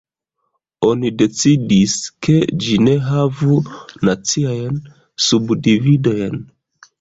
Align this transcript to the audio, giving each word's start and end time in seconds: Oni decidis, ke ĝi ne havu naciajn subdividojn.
Oni 0.85 1.09
decidis, 1.17 1.93
ke 2.27 2.37
ĝi 2.63 2.77
ne 2.87 2.95
havu 3.09 3.59
naciajn 4.09 4.81
subdividojn. 5.27 6.43